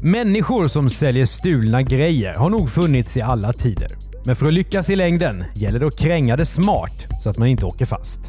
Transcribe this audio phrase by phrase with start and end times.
[0.00, 3.88] Människor som säljer stulna grejer har nog funnits i alla tider.
[4.26, 7.48] Men för att lyckas i längden gäller det att kränga det smart så att man
[7.48, 8.20] inte åker fast.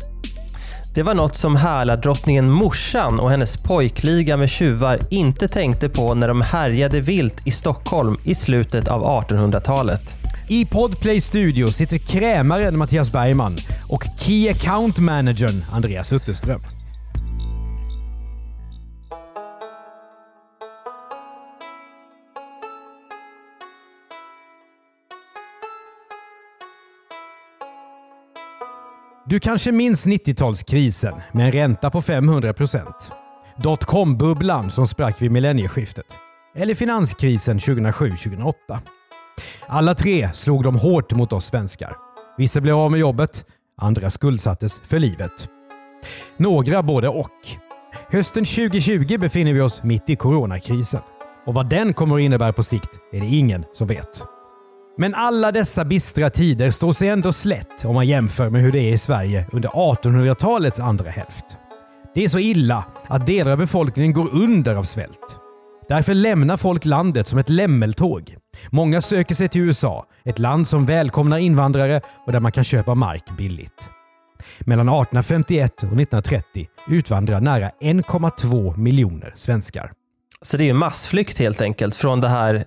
[0.95, 6.27] Det var något som härlardrottningen Morsan och hennes pojkliga med tjuvar inte tänkte på när
[6.27, 10.15] de härjade vilt i Stockholm i slutet av 1800-talet.
[10.47, 16.78] I Podplay Studio sitter krämaren Mattias Bergman och Key Account Managern Andreas Utterström.
[29.29, 32.83] Du kanske minns 90-talskrisen med en ränta på 500%.
[33.57, 36.05] Dotcom-bubblan som sprack vid millennieskiftet.
[36.55, 38.53] Eller finanskrisen 2007-2008.
[39.67, 41.95] Alla tre slog de hårt mot oss svenskar.
[42.37, 43.45] Vissa blev av med jobbet,
[43.77, 45.49] andra skuldsattes för livet.
[46.37, 47.31] Några både och.
[48.11, 51.01] Hösten 2020 befinner vi oss mitt i coronakrisen.
[51.45, 54.23] Och vad den kommer att innebära på sikt är det ingen som vet.
[54.99, 58.79] Men alla dessa bistra tider står sig ändå slätt om man jämför med hur det
[58.79, 61.45] är i Sverige under 1800-talets andra hälft.
[62.13, 65.37] Det är så illa att delar av befolkningen går under av svält.
[65.87, 68.35] Därför lämnar folk landet som ett lämmeltåg.
[68.69, 72.95] Många söker sig till USA, ett land som välkomnar invandrare och där man kan köpa
[72.95, 73.89] mark billigt.
[74.59, 79.91] Mellan 1851 och 1930 utvandrar nära 1,2 miljoner svenskar.
[80.41, 82.65] Så det är massflykt helt enkelt från det här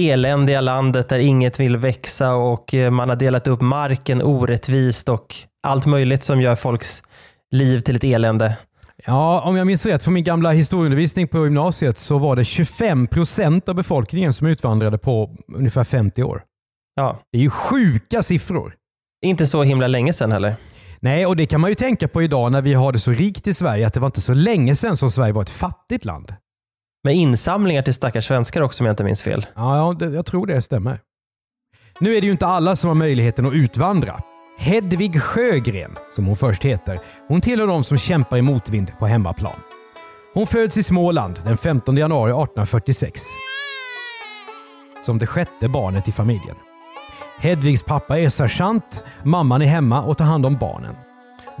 [0.00, 5.34] eländiga landet där inget vill växa och eh, man har delat upp marken orättvist och
[5.62, 7.02] allt möjligt som gör folks
[7.50, 8.56] liv till ett elände.
[9.06, 13.06] Ja, om jag minns rätt från min gamla historieundervisning på gymnasiet så var det 25
[13.06, 16.42] procent av befolkningen som utvandrade på ungefär 50 år.
[16.94, 17.20] Ja.
[17.32, 18.74] Det är ju sjuka siffror.
[19.24, 20.56] Inte så himla länge sedan heller.
[21.00, 23.46] Nej, och det kan man ju tänka på idag när vi har det så rikt
[23.46, 26.34] i Sverige att det var inte så länge sedan som Sverige var ett fattigt land.
[27.04, 29.46] Med insamlingar till stackars svenskar också om jag inte minns fel.
[29.54, 31.00] Ja, det, jag tror det stämmer.
[32.00, 34.20] Nu är det ju inte alla som har möjligheten att utvandra.
[34.58, 39.60] Hedvig Sjögren, som hon först heter, hon tillhör de som kämpar i motvind på hemmaplan.
[40.34, 43.22] Hon föds i Småland den 15 januari 1846.
[45.04, 46.56] Som det sjätte barnet i familjen.
[47.40, 50.94] Hedvigs pappa är sergeant, mamman är hemma och tar hand om barnen.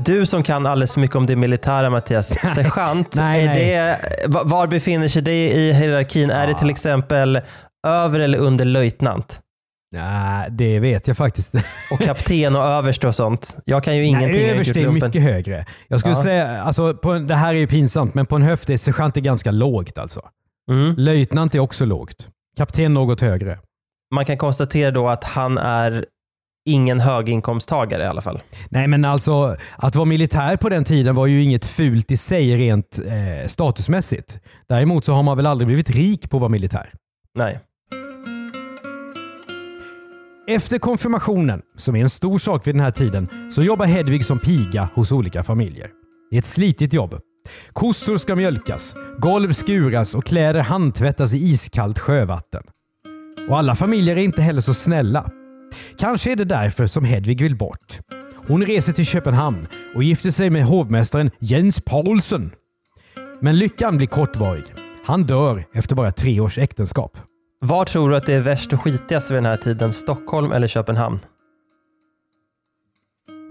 [0.04, 3.64] Du som kan alldeles mycket om det militära Mattias, sergeant, Nej, nej.
[3.64, 3.98] Det,
[4.28, 6.30] va- var befinner sig det i hierarkin?
[6.30, 7.40] Är det till exempel
[7.86, 9.40] över eller under löjtnant?
[9.94, 11.54] Nej, det vet jag faktiskt.
[11.90, 13.56] Och kapten och överste och sånt?
[13.64, 14.30] Jag kan ju ingenting.
[14.32, 15.66] Nej, jag överst är mycket högre.
[15.88, 16.22] Jag skulle Ja.
[16.22, 19.20] säga, alltså, på, det här är ju pinsamt, men på en höft är sergeant är
[19.20, 20.20] ganska lågt alltså.
[20.70, 20.94] Mm.
[20.96, 22.28] Löjtnant är också lågt.
[22.56, 23.58] Kapten något högre.
[24.14, 26.04] Man kan konstatera då att han är
[26.64, 28.42] ingen höginkomsttagare i alla fall.
[28.68, 32.56] Nej men alltså, att vara militär på den tiden var ju inget fult i sig
[32.56, 34.38] rent eh, statusmässigt.
[34.68, 36.92] Däremot så har man väl aldrig blivit rik på att vara militär.
[37.38, 37.60] Nej.
[40.48, 44.38] Efter konfirmationen, som är en stor sak vid den här tiden, så jobbar Hedvig som
[44.38, 45.90] piga hos olika familjer.
[46.30, 47.20] Det är ett slitigt jobb.
[47.72, 52.62] Kossor ska mjölkas, golv skuras och kläder handtvättas i iskallt sjövatten.
[53.48, 55.30] Och alla familjer är inte heller så snälla.
[55.98, 57.98] Kanske är det därför som Hedvig vill bort.
[58.48, 62.50] Hon reser till Köpenhamn och gifter sig med hovmästaren Jens Paulsen.
[63.40, 64.64] Men lyckan blir kortvarig.
[65.06, 67.18] Han dör efter bara tre års äktenskap.
[67.60, 69.92] Var tror du att det är värst och skitigast vid den här tiden?
[69.92, 71.20] Stockholm eller Köpenhamn?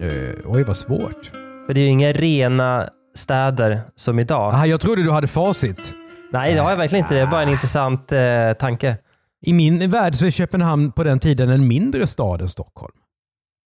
[0.01, 1.31] Uh, oj, vad svårt.
[1.65, 4.53] För det är ju inga rena städer som idag.
[4.53, 5.93] Aha, jag trodde du hade facit.
[6.31, 7.15] Nej, det har jag verkligen inte.
[7.15, 8.97] Det är bara en intressant eh, tanke.
[9.45, 12.93] I min värld så är Köpenhamn på den tiden en mindre stad än Stockholm.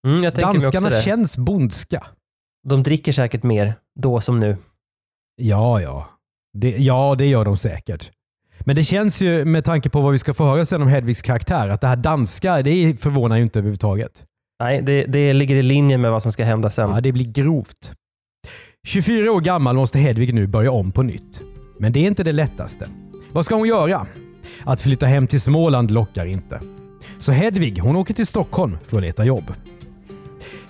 [0.08, 2.08] Mm, Danskarna känns bondska.
[2.68, 4.58] De dricker säkert mer då som nu.
[5.42, 6.10] Ja, ja.
[6.58, 8.12] Det, ja, det gör de säkert.
[8.60, 11.22] Men det känns ju med tanke på vad vi ska få höra sen om Hedvigs
[11.22, 14.26] karaktär, att det här danska, det förvånar ju inte överhuvudtaget.
[14.60, 16.90] Nej, det, det ligger i linje med vad som ska hända sen.
[16.90, 17.92] Ja, det blir grovt.
[18.88, 21.42] 24 år gammal måste Hedvig nu börja om på nytt.
[21.80, 22.88] Men det är inte det lättaste.
[23.32, 24.08] Vad ska hon göra?
[24.64, 26.60] Att flytta hem till Småland lockar inte.
[27.20, 29.54] Så Hedvig hon åker till Stockholm för att leta jobb.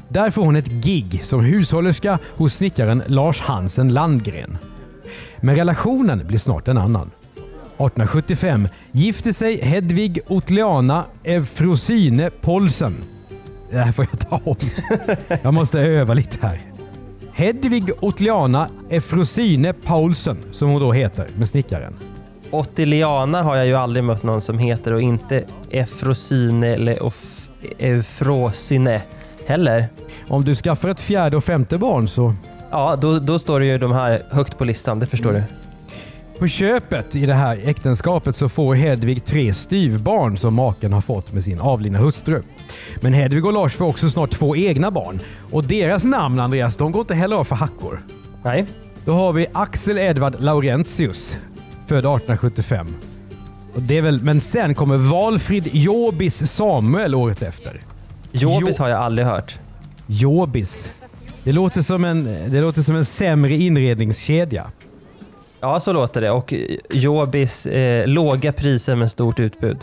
[0.09, 4.57] Där får hon ett gig som hushållerska hos snickaren Lars Hansen Landgren.
[5.41, 7.11] Men relationen blir snart en annan.
[7.75, 12.95] 1875 gifter sig Hedvig Otliana Eufrosyne Polsen.
[13.71, 14.55] Det här får jag ta om.
[15.43, 16.61] Jag måste öva lite här.
[17.33, 21.93] Hedvig Otliana Eufrosyne Paulsen, som hon då heter, med snickaren.
[22.51, 26.97] Ottiliana har jag ju aldrig mött någon som heter och inte Efrosyne eller
[27.79, 29.01] Eufrosyne
[29.47, 29.87] heller.
[30.27, 32.33] Om du skaffar ett fjärde och femte barn så...
[32.71, 35.43] Ja, då, då står det ju de här högt på listan, det förstår du.
[36.39, 41.33] På köpet i det här äktenskapet så får Hedvig tre styvbarn som maken har fått
[41.33, 42.41] med sin avlidna hustru.
[43.01, 45.19] Men Hedvig och Lars får också snart två egna barn.
[45.51, 48.01] Och deras namn Andreas, de går inte heller av för hackor.
[48.43, 48.65] Nej.
[49.05, 51.37] Då har vi Axel Edvard Laurentius,
[51.87, 52.87] född 1875.
[53.75, 57.81] Och det är väl, men sen kommer Valfrid Jobis Samuel året efter.
[58.31, 59.59] Jobis Jo- har jag aldrig hört.
[60.07, 60.89] Jobis.
[61.43, 64.71] Det låter som en, det låter som en sämre inredningskedja.
[65.61, 66.31] Ja, så låter det.
[66.31, 66.53] Och
[66.89, 69.77] Jobis eh, låga priser med stort utbud.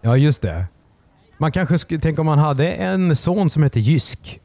[0.00, 0.64] Ja, just det.
[1.38, 4.40] Man kanske skulle tänka om man hade en son som heter Jysk.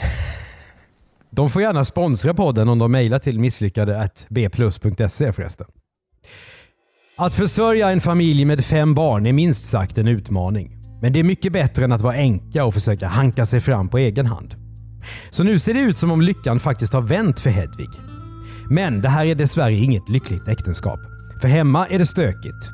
[1.30, 5.66] De får gärna sponsra podden om de mejlar till misslyckade bplus.se förresten.
[7.18, 10.76] Att försörja en familj med fem barn är minst sagt en utmaning.
[11.02, 13.98] Men det är mycket bättre än att vara änka och försöka hanka sig fram på
[13.98, 14.54] egen hand.
[15.30, 17.90] Så nu ser det ut som om lyckan faktiskt har vänt för Hedvig.
[18.70, 21.00] Men det här är dessvärre inget lyckligt äktenskap.
[21.40, 22.70] För hemma är det stökigt.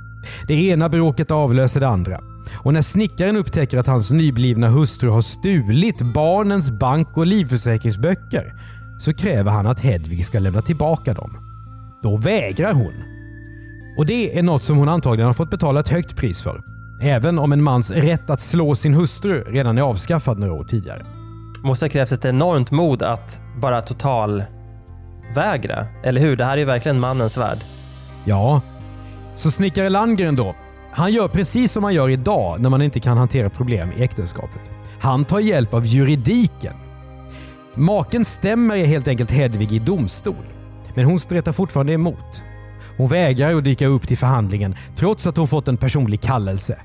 [0.48, 2.20] Det ena bråket avlöser det andra.
[2.54, 8.52] Och när snickaren upptäcker att hans nyblivna hustru har stulit barnens bank och livförsäkringsböcker
[9.00, 11.30] så kräver han att Hedvig ska lämna tillbaka dem.
[12.02, 12.94] Då vägrar hon.
[13.96, 16.62] Och det är något som hon antagligen har fått betala ett högt pris för.
[17.02, 21.02] Även om en mans rätt att slå sin hustru redan är avskaffad några år tidigare.
[21.64, 24.44] Måste ha krävts ett enormt mod att bara total
[25.34, 25.86] vägra.
[26.04, 26.36] Eller hur?
[26.36, 27.58] Det här är ju verkligen mannens värld.
[28.24, 28.60] Ja,
[29.34, 30.54] så snickare Landgren då.
[30.90, 34.60] Han gör precis som man gör idag när man inte kan hantera problem i äktenskapet.
[35.00, 36.74] Han tar hjälp av juridiken.
[37.74, 40.44] Maken stämmer helt enkelt Hedvig i domstol.
[40.94, 42.42] Men hon stretar fortfarande emot.
[43.02, 46.78] Hon vägrar att dyka upp till förhandlingen trots att hon fått en personlig kallelse.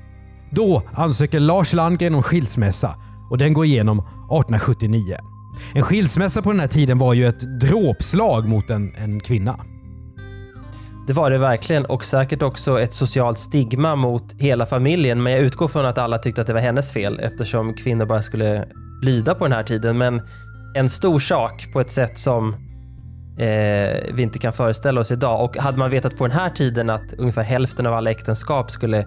[0.50, 2.94] Då ansöker Lars Landgren om skilsmässa
[3.30, 5.16] och den går igenom 1879.
[5.74, 9.60] En skilsmässa på den här tiden var ju ett dråpslag mot en, en kvinna.
[11.06, 15.22] Det var det verkligen och säkert också ett socialt stigma mot hela familjen.
[15.22, 18.22] Men jag utgår från att alla tyckte att det var hennes fel eftersom kvinnor bara
[18.22, 18.68] skulle
[19.02, 19.98] lyda på den här tiden.
[19.98, 20.22] Men
[20.74, 22.67] en stor sak på ett sätt som
[23.38, 25.44] eh, vi inte kan föreställa oss idag.
[25.44, 29.06] Och hade man vetat på den här tiden att ungefär hälften av alla äktenskap skulle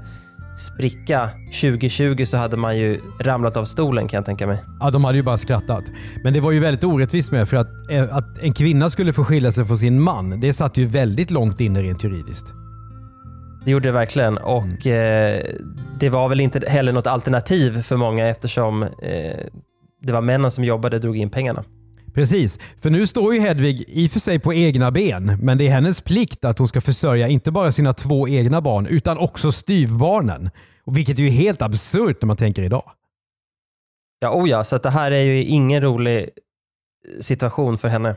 [0.56, 4.63] spricka 2020 så hade man ju ramlat av stolen kan jag tänka mig.
[4.80, 5.83] Ja, de hade ju bara skrattat.
[6.24, 9.24] Men det var ju väldigt orättvist med för att, eh, att en kvinna skulle få
[9.24, 12.54] skilja sig från sin man, det satt ju väldigt långt inne rent juridiskt.
[13.66, 15.42] Det gjorde det verkligen och eh,
[16.00, 18.89] det var väl inte heller något alternativ för många eftersom eh,
[20.01, 21.63] det var männen som jobbade och drog in pengarna.
[22.13, 25.68] Precis, för nu står ju Hedvig i och för sig på egna ben, men det
[25.68, 29.52] är hennes plikt att hon ska försörja inte bara sina två egna barn utan också
[29.52, 30.50] styvbarnen.
[30.86, 32.92] Vilket är ju helt absurt när man tänker idag.
[34.19, 36.30] Ja, oh ja, så det här är ju ingen rolig
[37.19, 38.16] situation för henne.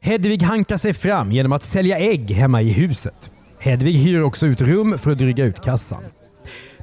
[0.00, 3.30] Hedvig hankar sig fram genom att sälja ägg hemma i huset.
[3.58, 6.02] Hedvig hyr också ut rum för att dryga ut kassan.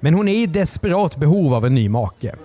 [0.01, 2.35] Men hon är i desperat behov av en ny make.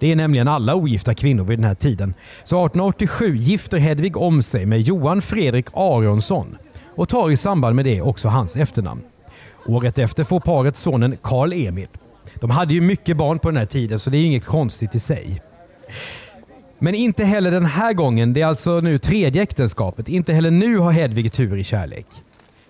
[0.00, 2.14] Det är nämligen alla ogifta kvinnor vid den här tiden.
[2.44, 6.56] Så 1887 gifter Hedvig om sig med Johan Fredrik Aronsson
[6.94, 9.02] och tar i samband med det också hans efternamn.
[9.66, 11.88] Året efter får paret sonen Karl Emil.
[12.34, 14.98] De hade ju mycket barn på den här tiden så det är inget konstigt i
[14.98, 15.42] sig.
[16.78, 20.76] Men inte heller den här gången, det är alltså nu tredje äktenskapet, inte heller nu
[20.76, 22.06] har Hedvig tur i kärlek.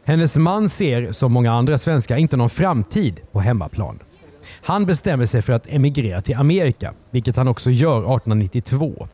[0.05, 3.99] Hennes man ser, som många andra svenskar, inte någon framtid på hemmaplan.
[4.63, 9.09] Han bestämmer sig för att emigrera till Amerika, vilket han också gör 1892.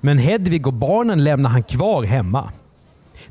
[0.00, 2.52] Men Hedvig och barnen lämnar han kvar hemma.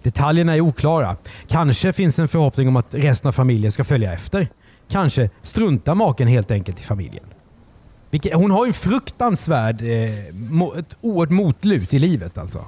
[0.04, 1.16] Detaljerna är oklara.
[1.48, 4.48] Kanske finns en förhoppning om att resten av familjen ska följa efter.
[4.90, 7.26] Kanske struntar maken helt enkelt i familjen.
[8.10, 12.66] Vilket, hon har ju en fruktansvärd, eh, ett oerhört motlut i livet alltså.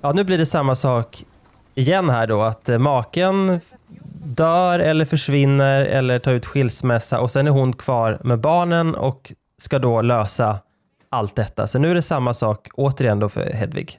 [0.00, 1.24] Ja, nu blir det samma sak
[1.74, 3.60] igen här då, att eh, maken
[4.22, 9.32] dör eller försvinner eller tar ut skilsmässa och sen är hon kvar med barnen och
[9.62, 10.58] ska då lösa
[11.10, 11.66] allt detta.
[11.66, 13.98] Så nu är det samma sak återigen då för Hedvig.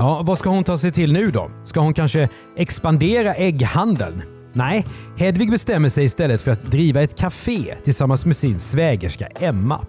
[0.00, 1.50] Ja, vad ska hon ta sig till nu då?
[1.64, 4.22] Ska hon kanske expandera ägghandeln?
[4.52, 4.86] Nej,
[5.18, 9.86] Hedvig bestämmer sig istället för att driva ett café tillsammans med sin svägerska Emma.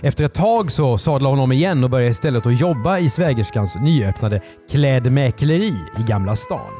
[0.00, 3.76] Efter ett tag så sadlar hon om igen och börjar istället att jobba i svägerskans
[3.76, 6.72] nyöppnade klädmäkleri i Gamla stan.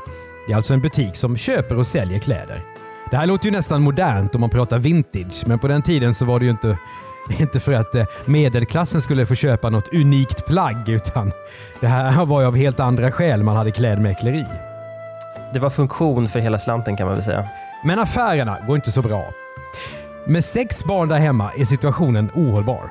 [0.47, 2.65] Det är alltså en butik som köper och säljer kläder.
[3.11, 6.25] Det här låter ju nästan modernt om man pratar vintage, men på den tiden så
[6.25, 6.79] var det ju inte,
[7.41, 11.33] inte för att eh, medelklassen skulle få köpa något unikt plagg, utan
[11.81, 14.47] det här var ju av helt andra skäl man hade klädmäkleri.
[15.53, 17.49] Det var funktion för hela slanten kan man väl säga.
[17.85, 19.33] Men affärerna går inte så bra.
[20.27, 22.91] Med sex barn där hemma är situationen ohållbar.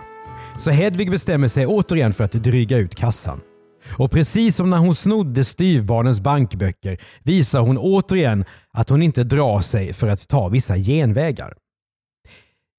[0.58, 3.42] Så Hedvig bestämmer sig återigen för att dryga ut kassan.
[3.98, 9.60] Och precis som när hon snodde styvbarnens bankböcker visar hon återigen att hon inte drar
[9.60, 11.54] sig för att ta vissa genvägar.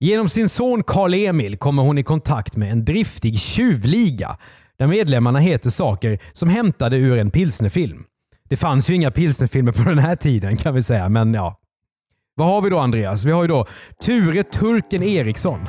[0.03, 4.37] Genom sin son Karl-Emil kommer hon i kontakt med en driftig tjuvliga
[4.79, 8.05] där medlemmarna heter saker som hämtade ur en pilsnerfilm.
[8.49, 11.57] Det fanns ju inga pilsnerfilmer på den här tiden kan vi säga, men ja.
[12.35, 13.25] Vad har vi då Andreas?
[13.25, 13.67] Vi har ju då
[14.05, 15.69] Ture Turken Eriksson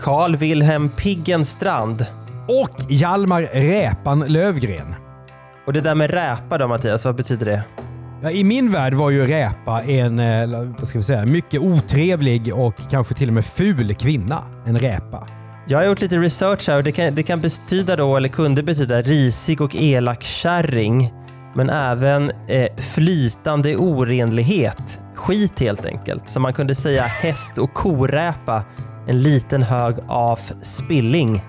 [0.00, 2.06] Carl Wilhelm Piggen Strand.
[2.48, 4.94] och Hjalmar Räpan Lövgren.
[5.66, 7.89] Och det där med räpa då Mattias, vad betyder det?
[8.22, 12.54] Ja, I min värld var ju Räpa en eh, vad ska vi säga, mycket otrevlig
[12.54, 14.44] och kanske till och med ful kvinna.
[14.66, 15.26] En räpa.
[15.68, 18.62] Jag har gjort lite research här och det kan, det kan betyda då, eller kunde
[18.62, 21.12] betyda risig och elak kärring.
[21.54, 25.00] Men även eh, flytande orenlighet.
[25.14, 26.28] Skit helt enkelt.
[26.28, 28.64] Så man kunde säga häst och koräpa.
[29.08, 31.42] En liten hög av spilling.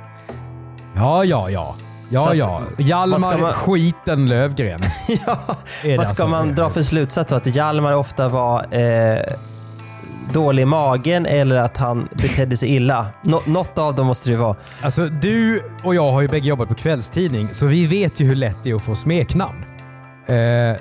[0.96, 1.76] Ja, ja, ja.
[2.12, 2.62] Ja, att- ja.
[2.78, 4.82] Hjalmar ska man- Skiten Lövgren.
[5.26, 6.28] ja, vad ska alltså?
[6.28, 7.32] man dra för slutsats?
[7.34, 9.18] Att Hjalmar ofta var eh,
[10.34, 13.06] dålig i magen eller att han betedde sig illa?
[13.22, 14.56] Nå- något av dem måste det vara.
[14.82, 18.36] Alltså, du och jag har ju bägge jobbat på kvällstidning, så vi vet ju hur
[18.36, 19.66] lätt det är att få smeknamn.
[20.28, 20.36] Eh,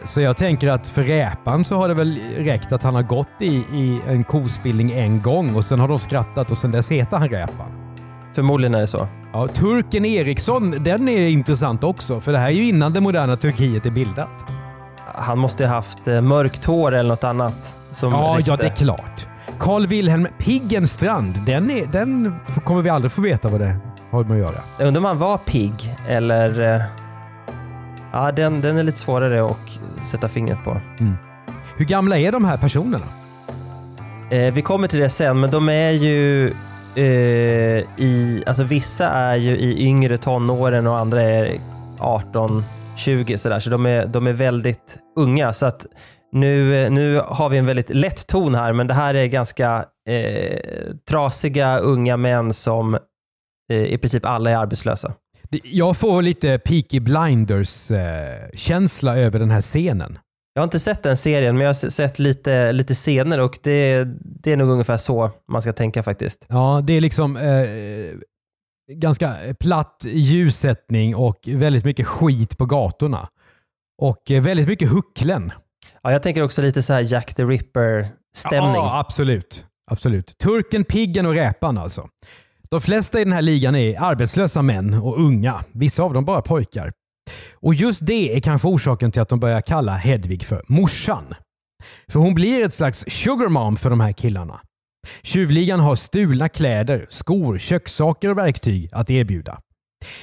[0.04, 3.28] så jag tänker att för Räpan så har det väl räckt att han har gått
[3.40, 7.16] i, i en kospillning en gång och sen har de skrattat och sen dess heter
[7.16, 7.79] han Räpan.
[8.34, 9.08] Förmodligen är det så.
[9.32, 13.36] Ja, Turken Eriksson, den är intressant också, för det här är ju innan det moderna
[13.36, 14.44] Turkiet är bildat.
[15.14, 17.76] Han måste ha haft eh, mörkt hår eller något annat.
[17.90, 19.26] Som Ja, ja, det är klart.
[19.58, 22.34] Carl Wilhelm Piggenstrand, den, är, den
[22.64, 23.76] kommer vi aldrig få veta vad det
[24.10, 24.60] har med att göra.
[24.78, 26.74] Jag undrar om han var pigg eller...
[26.74, 26.82] eh,
[28.12, 30.80] Ja, den, den är lite svårare att sätta fingret på.
[31.76, 33.04] Hur gamla är de här personerna?
[34.30, 36.52] Eh, vi kommer till det sen, men de är ju
[36.94, 37.04] eh,
[37.96, 38.42] i...
[38.46, 41.60] Alltså vissa är ju i yngre tonåren och andra är
[41.98, 42.64] 18,
[42.96, 43.60] 20 sådär.
[43.60, 45.52] Så de är, de är väldigt unga.
[45.52, 45.86] Så att
[46.32, 50.58] nu, nu har vi en väldigt lätt ton här, men det här är ganska eh,
[51.08, 52.94] trasiga unga män som
[53.70, 55.12] eh, i princip alla är arbetslösa.
[55.64, 60.18] Jag får lite Peaky Blinders-känsla eh, över den här scenen.
[60.54, 64.04] Jag har inte sett den serien, men jag har sett lite, lite scener och det,
[64.22, 66.46] det är nog ungefär så man ska tänka faktiskt.
[66.48, 67.66] Ja, det är liksom eh,
[68.92, 73.28] ganska platt ljussättning och väldigt mycket skit på gatorna.
[74.02, 75.52] Och eh, väldigt mycket hucklen.
[76.02, 78.74] Ja, jag tänker också lite så här Jack the Ripper-stämning.
[78.74, 79.66] Ja, absolut.
[79.90, 80.38] absolut.
[80.38, 82.08] Turken, piggen och räpan alltså.
[82.70, 85.64] De flesta i den här ligan är arbetslösa män och unga.
[85.72, 86.92] Vissa av dem bara pojkar.
[87.62, 91.34] Och just det är kanske orsaken till att de börjar kalla Hedvig för morsan.
[92.08, 94.60] För hon blir ett slags sugar mom för de här killarna.
[95.22, 99.60] Tjuvligan har stulna kläder, skor, kökssaker och verktyg att erbjuda.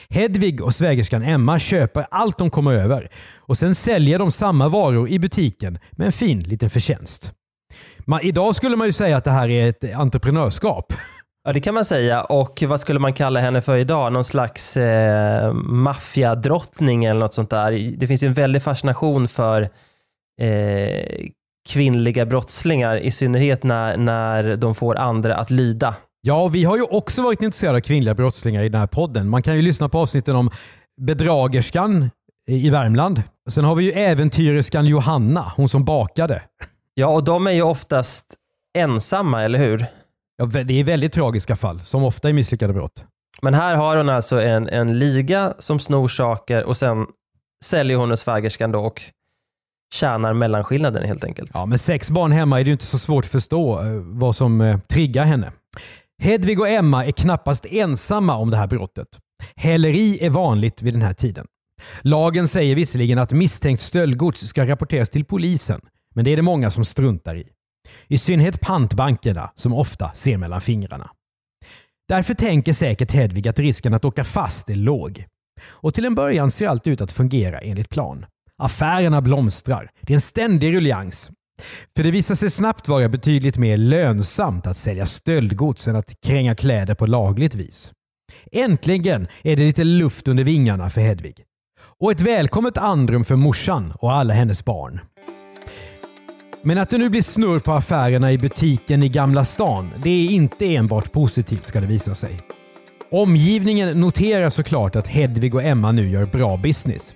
[0.09, 5.09] Hedvig och svägerskan Emma köper allt de kommer över och sen säljer de samma varor
[5.09, 7.33] i butiken med en fin liten förtjänst.
[8.05, 10.93] Man, idag skulle man ju säga att det här är ett entreprenörskap.
[11.47, 12.23] Ja, det kan man säga.
[12.23, 14.13] Och vad skulle man kalla henne för idag?
[14.13, 17.95] Någon slags eh, maffiadrottning eller något sånt där.
[17.97, 19.61] Det finns ju en väldig fascination för
[20.41, 21.27] eh,
[21.69, 25.95] kvinnliga brottslingar, i synnerhet när, när de får andra att lyda.
[26.21, 29.29] Ja, vi har ju också varit intresserade av kvinnliga brottslingar i den här podden.
[29.29, 30.49] Man kan ju lyssna på avsnitten om
[31.01, 32.09] bedragerskan
[32.47, 33.23] i Värmland.
[33.49, 36.41] Sen har vi ju äventyrerskan Johanna, hon som bakade.
[36.93, 38.25] Ja, och de är ju oftast
[38.77, 39.85] ensamma, eller hur?
[40.37, 43.05] Ja, det är väldigt tragiska fall, som ofta är misslyckade brott.
[43.41, 47.05] Men här har hon alltså en, en liga som snor saker och sen
[47.65, 49.01] säljer hon och svägerskan då och
[49.93, 51.51] tjänar mellanskillnaden helt enkelt.
[51.53, 54.61] Ja, med sex barn hemma är det inte så svårt att förstå eh, vad som
[54.61, 55.51] eh, triggar henne.
[56.21, 59.07] Hedvig och Emma är knappast ensamma om det här brottet.
[59.55, 61.47] Häleri är vanligt vid den här tiden.
[62.01, 65.81] Lagen säger visserligen att misstänkt stöldgods ska rapporteras till polisen,
[66.15, 67.47] men det är det många som struntar i.
[68.07, 71.09] I synnerhet pantbankerna som ofta ser mellan fingrarna.
[72.07, 75.25] Därför tänker säkert Hedvig att risken att åka fast är låg.
[75.65, 78.25] Och till en början ser allt ut att fungera enligt plan.
[78.63, 79.91] Affärerna blomstrar.
[80.01, 81.29] Det är en ständig ruljangs.
[81.95, 86.55] För det visar sig snabbt vara betydligt mer lönsamt att sälja stöldgods än att kränga
[86.55, 87.91] kläder på lagligt vis.
[88.51, 91.43] Äntligen är det lite luft under vingarna för Hedvig.
[91.99, 94.99] Och ett välkommet andrum för morsan och alla hennes barn.
[96.67, 100.29] Men att det nu blir snurr på affärerna i butiken i Gamla stan, det är
[100.29, 102.37] inte enbart positivt ska det visa sig.
[103.11, 107.13] Omgivningen noterar såklart att Hedvig och Emma nu gör bra business.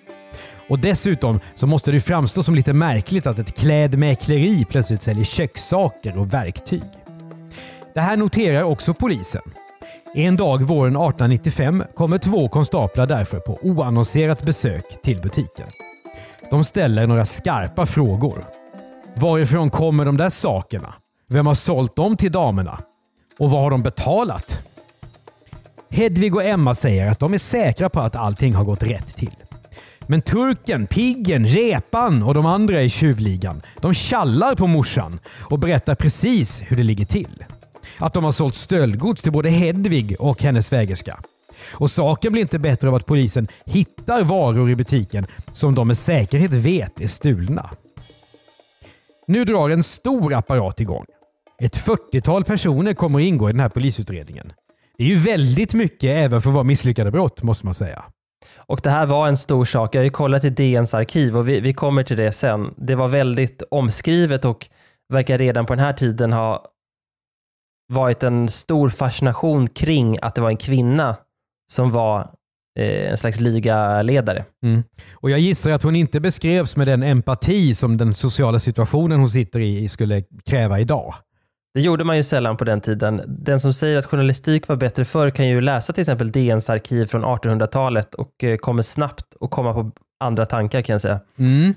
[0.69, 6.17] Och dessutom så måste det framstå som lite märkligt att ett klädmäkleri plötsligt säljer kökssaker
[6.17, 6.83] och verktyg.
[7.93, 9.43] Det här noterar också polisen.
[10.15, 15.67] En dag våren 1895 kommer två konstaplar därför på oannonserat besök till butiken.
[16.49, 18.60] De ställer några skarpa frågor.
[19.15, 20.93] Varifrån kommer de där sakerna?
[21.27, 22.79] Vem har sålt dem till damerna?
[23.39, 24.67] Och vad har de betalat?
[25.89, 29.35] Hedvig och Emma säger att de är säkra på att allting har gått rätt till.
[30.07, 35.95] Men turken, piggen, repan och de andra i tjuvligan, de kallar på morsan och berättar
[35.95, 37.43] precis hur det ligger till.
[37.97, 41.19] Att de har sålt stöldgods till både Hedvig och hennes svägerska.
[41.73, 45.97] Och saken blir inte bättre av att polisen hittar varor i butiken som de med
[45.97, 47.69] säkerhet vet är stulna.
[49.31, 51.05] Nu drar en stor apparat igång.
[51.61, 54.53] Ett 40-tal personer kommer att ingå i den här polisutredningen.
[54.97, 58.03] Det är ju väldigt mycket även för att vara misslyckade brott måste man säga.
[58.57, 59.95] Och det här var en stor sak.
[59.95, 62.73] Jag har ju kollat i DNs arkiv och vi, vi kommer till det sen.
[62.77, 64.67] Det var väldigt omskrivet och
[65.13, 66.65] verkar redan på den här tiden ha
[67.93, 71.15] varit en stor fascination kring att det var en kvinna
[71.71, 72.27] som var
[72.79, 74.45] en slags ligaledare.
[74.63, 74.83] Mm.
[75.13, 79.29] Och Jag gissar att hon inte beskrevs med den empati som den sociala situationen hon
[79.29, 81.13] sitter i skulle kräva idag.
[81.73, 83.21] Det gjorde man ju sällan på den tiden.
[83.27, 87.05] Den som säger att journalistik var bättre förr kan ju läsa till exempel DNs arkiv
[87.05, 91.19] från 1800-talet och eh, kommer snabbt att komma på andra tankar kan jag säga.
[91.39, 91.73] Mm.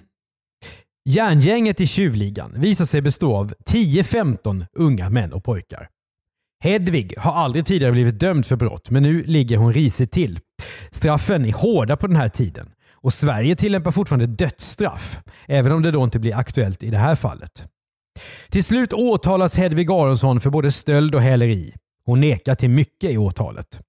[1.09, 5.89] Järngänget i tjuvligan visar sig bestå av 10-15 unga män och pojkar.
[6.65, 10.39] Hedvig har aldrig tidigare blivit dömd för brott, men nu ligger hon risigt till.
[10.91, 15.91] Straffen är hårda på den här tiden och Sverige tillämpar fortfarande dödsstraff, även om det
[15.91, 17.67] då inte blir aktuellt i det här fallet.
[18.51, 21.75] Till slut åtalas Hedvig Aronsson för både stöld och häleri.
[22.07, 23.81] Hon nekar till mycket i åtalet.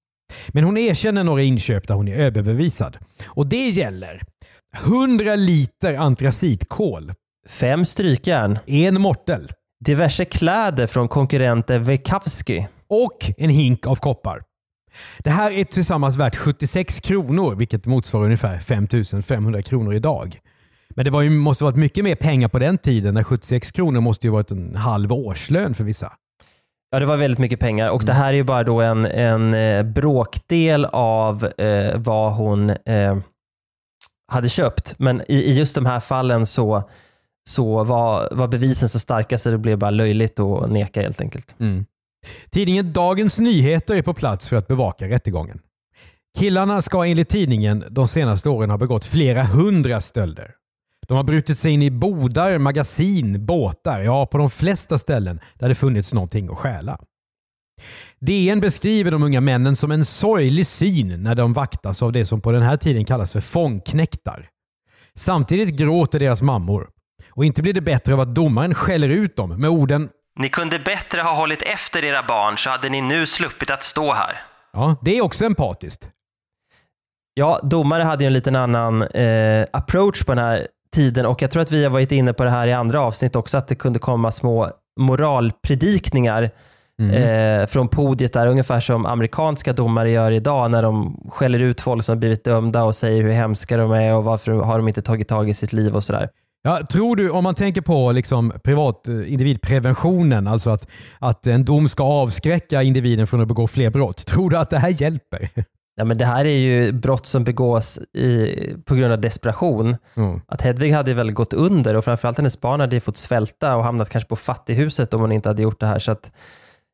[0.48, 2.98] Men hon erkänner några inköp där hon är överbevisad.
[3.26, 4.22] Och det gäller
[4.86, 7.12] 100 liter antracitkol,
[7.50, 9.52] Fem strykjärn, en mortel
[9.86, 12.68] diverse kläder från konkurrenter Wekawski.
[12.88, 14.44] och en hink av koppar.
[15.20, 18.88] Det här är tillsammans värt 76 kronor, vilket motsvarar ungefär 5
[19.24, 20.40] 500 kronor idag.
[20.90, 24.02] Men det var ju, måste varit mycket mer pengar på den tiden, när 76 kronor
[24.02, 26.12] måste ju varit en halv årslön för vissa.
[26.92, 29.54] Ja, det var väldigt mycket pengar och det här är ju bara då en, en
[29.54, 33.18] eh, bråkdel av eh, vad hon eh,
[34.32, 35.00] hade köpt.
[35.00, 36.90] Men i, i just de här fallen så,
[37.50, 41.56] så var, var bevisen så starka så det blev bara löjligt att neka helt enkelt.
[41.60, 41.86] Mm.
[42.50, 45.60] Tidningen Dagens Nyheter är på plats för att bevaka rättegången.
[46.38, 50.52] Killarna ska enligt tidningen de senaste åren ha begått flera hundra stölder.
[51.08, 55.70] De har brutit sig in i bodar, magasin, båtar, ja på de flesta ställen där
[55.70, 57.00] det funnits någonting att stjäla.
[58.20, 62.42] DN beskriver de unga männen som en sorglig syn när de vaktas av det som
[62.42, 64.50] på den här tiden kallas för fångknektar.
[65.16, 66.90] Samtidigt gråter deras mammor.
[67.36, 70.80] Och inte blir det bättre av att domaren skäller ut dem med orden Ni kunde
[70.80, 74.42] bättre ha hållit efter era barn så hade ni nu sluppit att stå här.
[74.74, 76.10] Ja, det är också empatiskt.
[77.34, 81.52] Ja, domare hade ju en liten annan eh, approach på den här tiden och jag
[81.52, 83.76] tror att vi har varit inne på det här i andra avsnitt också, att det
[83.76, 84.70] kunde komma små
[85.00, 86.50] moralpredikningar
[87.14, 92.04] eh, från podiet där, ungefär som amerikanska domare gör idag när de skäller ut folk
[92.04, 95.02] som har blivit dömda och säger hur hemska de är och varför har de inte
[95.02, 96.30] tagit tag i sitt liv och sådär.
[96.68, 100.88] Ja, tror du, om man tänker på liksom privat eh, individpreventionen, alltså att,
[101.20, 104.26] att en dom ska avskräcka individen från att begå fler brott.
[104.26, 105.50] Tror du att det här hjälper?
[105.96, 109.98] Ja, men det här är ju brott som begås i, på grund av desperation.
[110.16, 110.42] Mm.
[110.48, 113.84] Att Hedvig hade väl gått under och framförallt hennes barn hade ju fått svälta och
[113.84, 116.00] hamnat kanske på fattighuset om hon inte hade gjort det här.
[116.00, 116.32] Så att,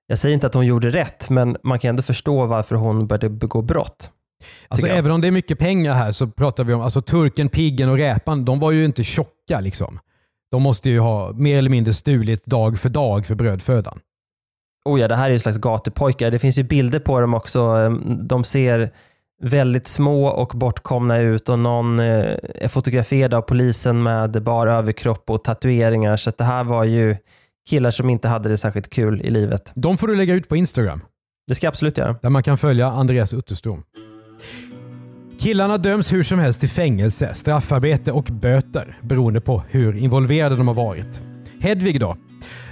[0.07, 3.29] jag säger inte att hon gjorde rätt, men man kan ändå förstå varför hon började
[3.29, 4.11] begå brott.
[4.67, 7.89] Alltså, även om det är mycket pengar här så pratar vi om alltså, turken, piggen
[7.89, 8.45] och räpan.
[8.45, 9.59] De var ju inte tjocka.
[9.59, 9.99] liksom.
[10.51, 13.99] De måste ju ha mer eller mindre stulit dag för dag för brödfödan.
[14.85, 16.31] Oh ja, det här är ju slags gatupojkar.
[16.31, 17.89] Det finns ju bilder på dem också.
[18.23, 18.91] De ser
[19.43, 22.05] väldigt små och bortkomna ut och någon eh,
[22.55, 26.17] är fotograferad av polisen med bara överkropp och tatueringar.
[26.17, 27.15] Så det här var ju
[27.69, 29.71] killar som inte hade det särskilt kul i livet.
[29.75, 31.01] De får du lägga ut på Instagram,
[31.47, 32.15] Det ska jag absolut göra.
[32.21, 33.83] där man kan följa Andreas Utterström.
[35.41, 40.67] Killarna döms hur som helst till fängelse, straffarbete och böter beroende på hur involverade de
[40.67, 41.21] har varit.
[41.59, 42.17] Hedvig då?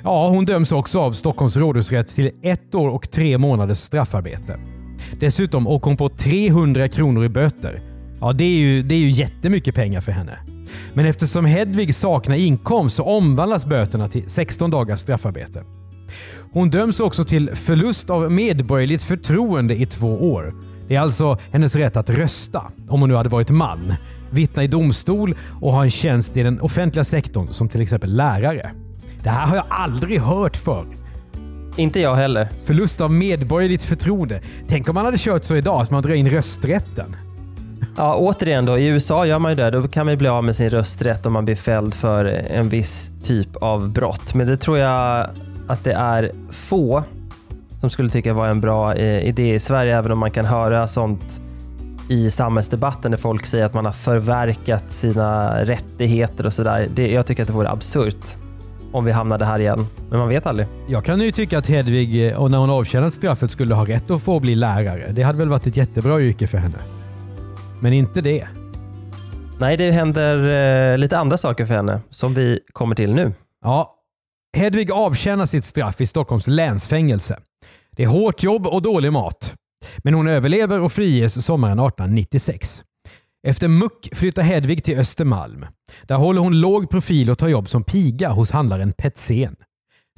[0.03, 4.59] Ja, hon döms också av Stockholms rådhusrätt till ett år och tre månaders straffarbete.
[5.19, 7.81] Dessutom åker hon på 300 kronor i böter.
[8.21, 10.39] Ja, det är, ju, det är ju jättemycket pengar för henne.
[10.93, 15.63] Men eftersom Hedvig saknar inkomst så omvandlas böterna till 16 dagars straffarbete.
[16.51, 20.53] Hon döms också till förlust av medborgerligt förtroende i två år.
[20.89, 23.93] Det är alltså hennes rätt att rösta, om hon nu hade varit man,
[24.31, 28.71] vittna i domstol och ha en tjänst i den offentliga sektorn som till exempel lärare.
[29.23, 30.85] Det här har jag aldrig hört förr.
[31.75, 32.49] Inte jag heller.
[32.65, 34.41] Förlust av medborgerligt förtroende.
[34.67, 37.15] Tänk om man hade kört så idag, att man drar in rösträtten.
[37.97, 39.71] Ja, återigen då, i USA gör man ju det.
[39.71, 42.69] Då kan man ju bli av med sin rösträtt om man blir fälld för en
[42.69, 44.33] viss typ av brott.
[44.33, 45.29] Men det tror jag
[45.67, 47.03] att det är få
[47.79, 50.87] som skulle tycka var en bra eh, idé i Sverige, även om man kan höra
[50.87, 51.41] sånt
[52.09, 56.99] i samhällsdebatten där folk säger att man har förverkat sina rättigheter och sådär.
[56.99, 58.37] Jag tycker att det vore absurt
[58.91, 59.87] om vi hamnade här igen.
[60.09, 60.67] Men man vet aldrig.
[60.87, 64.11] Jag kan ju tycka att Hedvig, eh, och när hon avtjänat straffet, skulle ha rätt
[64.11, 65.11] att få bli lärare.
[65.11, 66.77] Det hade väl varit ett jättebra yrke för henne.
[67.81, 68.47] Men inte det.
[69.59, 70.49] Nej, det händer
[70.91, 73.33] eh, lite andra saker för henne som vi kommer till nu.
[73.63, 73.95] Ja,
[74.57, 77.39] Hedvig avtjänar sitt straff i Stockholms länsfängelse.
[77.99, 79.55] Det är hårt jobb och dålig mat.
[79.97, 82.83] Men hon överlever och friges sommaren 1896.
[83.47, 85.65] Efter muck flyttar Hedvig till Östermalm.
[86.03, 89.55] Där håller hon låg profil och tar jobb som piga hos handlaren Petzén.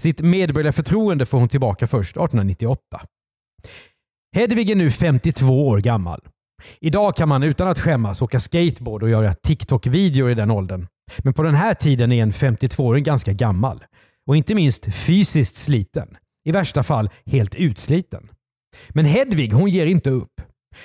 [0.01, 2.81] Sitt medborgerliga förtroende får hon tillbaka först 1898.
[4.35, 6.21] Hedvig är nu 52 år gammal.
[6.81, 10.87] Idag kan man utan att skämmas åka skateboard och göra TikTok-videor i den åldern.
[11.17, 13.83] Men på den här tiden är en 52-åring ganska gammal.
[14.27, 16.17] Och inte minst fysiskt sliten.
[16.45, 18.29] I värsta fall helt utsliten.
[18.89, 20.41] Men Hedvig hon ger inte upp.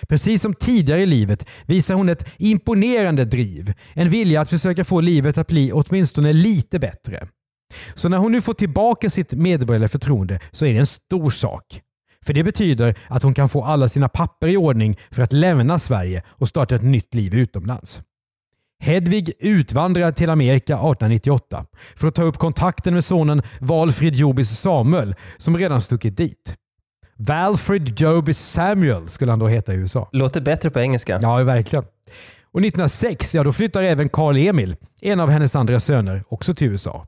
[0.09, 3.73] Precis som tidigare i livet visar hon ett imponerande driv.
[3.95, 7.29] En vilja att försöka få livet att bli åtminstone lite bättre.
[7.95, 11.83] Så när hon nu får tillbaka sitt medborgerliga förtroende så är det en stor sak.
[12.27, 15.79] För det betyder att hon kan få alla sina papper i ordning för att lämna
[15.79, 18.03] Sverige och starta ett nytt liv utomlands.
[18.79, 25.15] Hedvig utvandrar till Amerika 1898 för att ta upp kontakten med sonen Valfrid Jobis Samuel
[25.37, 26.57] som redan stuckit dit.
[27.17, 30.09] Valfrid Jobis Samuel skulle han då heta i USA.
[30.12, 31.19] Låter bättre på engelska.
[31.23, 31.85] Ja, verkligen.
[32.53, 36.69] Och 1906 ja, då flyttar även Karl Emil, en av hennes andra söner, också till
[36.69, 37.07] USA.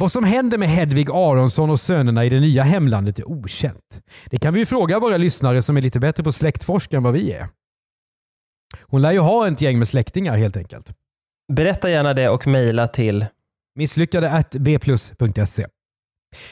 [0.00, 4.02] Vad som händer med Hedvig Aronsson och sönerna i det nya hemlandet är okänt.
[4.30, 7.32] Det kan vi fråga våra lyssnare som är lite bättre på släktforska än vad vi
[7.32, 7.48] är.
[8.82, 10.92] Hon lär ju ha ett gäng med släktingar helt enkelt.
[11.52, 13.26] Berätta gärna det och mejla till
[13.78, 15.66] misslyckade bplus.se.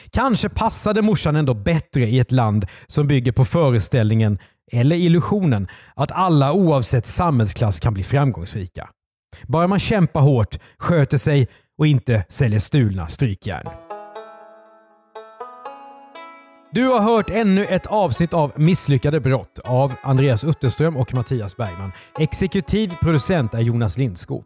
[0.09, 4.39] Kanske passade morsan ändå bättre i ett land som bygger på föreställningen,
[4.71, 8.89] eller illusionen, att alla oavsett samhällsklass kan bli framgångsrika.
[9.43, 11.47] Bara man kämpar hårt, sköter sig
[11.77, 13.84] och inte säljer stulna strykjärn.
[16.75, 21.91] Du har hört ännu ett avsnitt av Misslyckade brott av Andreas Utterström och Mattias Bergman.
[22.19, 24.45] Exekutiv producent är Jonas Lindskog.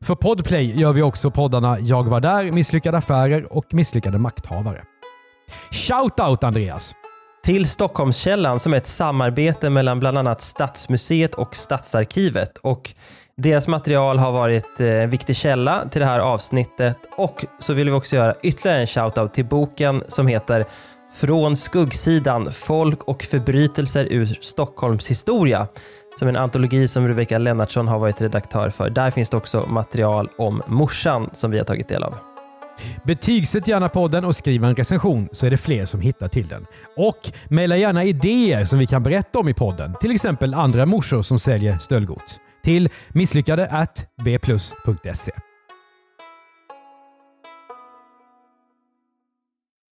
[0.00, 4.82] För Podplay gör vi också poddarna Jag var där, Misslyckade affärer och Misslyckade makthavare.
[5.70, 6.94] Shoutout Andreas!
[7.44, 12.58] Till Stockholmskällan som är ett samarbete mellan bland annat Stadsmuseet och Stadsarkivet.
[12.58, 12.94] Och
[13.36, 16.96] deras material har varit eh, en viktig källa till det här avsnittet.
[17.16, 20.66] Och så vill vi också göra ytterligare en shoutout till boken som heter
[21.14, 25.66] från skuggsidan Folk och förbrytelser ur Stockholms historia
[26.18, 28.90] som en antologi som Rebecka Lennartsson har varit redaktör för.
[28.90, 32.14] Där finns det också material om morsan som vi har tagit del av.
[33.04, 36.66] Betygsätt gärna podden och skriv en recension så är det fler som hittar till den.
[36.96, 39.94] Och mejla gärna idéer som vi kan berätta om i podden.
[40.00, 42.40] Till exempel andra morsor som säljer stöldgods.
[42.64, 43.86] Till misslyckade
[44.24, 45.32] bplus.se.